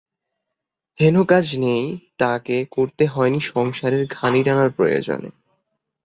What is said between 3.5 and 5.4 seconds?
সংসারের ঘানি টানার প্রয়োজনে।